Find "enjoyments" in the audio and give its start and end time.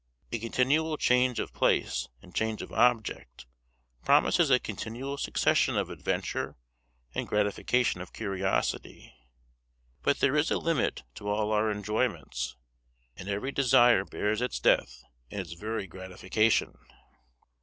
11.69-12.55